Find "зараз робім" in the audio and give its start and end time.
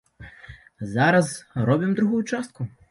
0.95-1.95